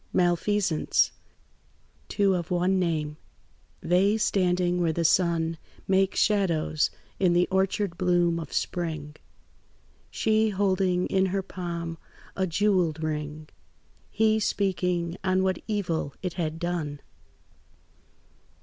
MALFEASANCE 0.13 1.11
Two 2.09 2.33
of 2.33 2.49
one 2.49 2.79
name; 2.79 3.17
they 3.81 4.17
standing 4.17 4.81
where 4.81 4.91
the 4.91 5.05
sun 5.05 5.59
Makes 5.87 6.19
shadows 6.19 6.89
in 7.19 7.33
the 7.33 7.47
orchard 7.51 7.99
bloom 7.99 8.39
of 8.39 8.51
spring; 8.51 9.15
She 10.09 10.49
holding 10.49 11.05
in 11.05 11.27
her 11.27 11.43
palm 11.43 11.99
a 12.35 12.47
jewelled 12.47 13.03
ring, 13.03 13.47
He 14.09 14.39
speaking 14.39 15.17
on 15.23 15.43
what 15.43 15.61
evil 15.67 16.15
it 16.23 16.33
had 16.33 16.57
done. 16.57 17.01